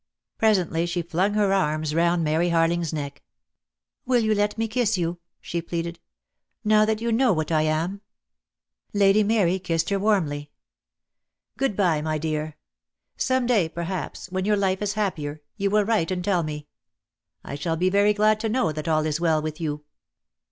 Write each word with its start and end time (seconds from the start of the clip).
Presently 0.39 0.87
she 0.87 1.03
flung 1.03 1.35
her 1.35 1.53
arms 1.53 1.93
round 1.93 2.23
Mary 2.23 2.49
Harling's 2.49 2.91
neck. 2.91 3.21
"Will 4.03 4.21
you 4.23 4.33
let 4.33 4.57
me 4.57 4.67
kiss 4.67 4.97
you?" 4.97 5.19
she 5.39 5.61
pleaded. 5.61 5.99
"Now 6.63 6.85
that 6.85 7.01
you 7.01 7.11
know 7.11 7.31
what 7.33 7.51
I 7.51 7.61
am."'• 7.61 7.91
Lady 8.93 9.21
Mary 9.21 9.59
kissed 9.59 9.91
her 9.91 9.99
warmly. 9.99 10.49
';■ 11.55 11.57
"Good 11.59 11.75
bye, 11.75 12.01
my 12.01 12.17
dear. 12.17 12.57
Some 13.15 13.45
day, 13.45 13.69
perhaps, 13.69 14.25
when 14.31 14.43
your 14.43 14.57
life 14.57 14.81
is 14.81 14.93
happier, 14.93 15.43
you 15.55 15.69
^vill 15.69 15.85
\vrite 15.85 16.09
and 16.09 16.23
tell 16.23 16.41
me. 16.41 16.65
I 17.43 17.53
shall 17.53 17.75
be 17.75 17.91
very 17.91 18.15
glad 18.15 18.39
to 18.39 18.49
know 18.49 18.71
that 18.71 18.87
all 18.87 19.05
is 19.05 19.21
well 19.21 19.39
with 19.39 19.61
you." 19.61 19.83